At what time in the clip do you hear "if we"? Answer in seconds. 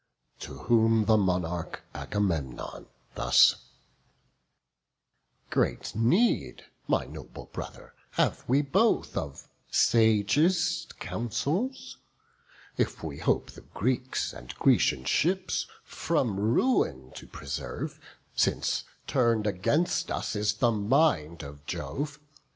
12.77-13.19